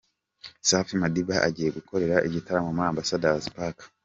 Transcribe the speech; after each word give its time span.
Safi 0.69 0.93
Madiba 1.01 1.35
agiye 1.47 1.69
gukorera 1.77 2.23
igitaramo 2.27 2.69
muri 2.75 2.87
Ambassador's 2.89 3.45
Park. 3.55 3.77